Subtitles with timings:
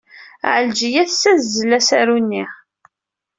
[0.53, 2.43] Ɛelǧiya tessazzel asaru-nni.